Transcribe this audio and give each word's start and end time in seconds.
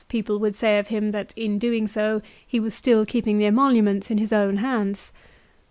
people 0.09 0.39
would 0.39 0.55
say 0.55 0.79
of 0.79 0.87
him, 0.87 1.11
that 1.11 1.31
in 1.37 1.59
doing 1.59 1.87
so 1.87 2.23
he 2.47 2.59
was 2.59 2.73
still 2.73 3.05
keeping 3.05 3.37
the 3.37 3.45
emoluments 3.45 4.09
in 4.09 4.17
his 4.17 4.33
own 4.33 4.57
hands. 4.57 5.11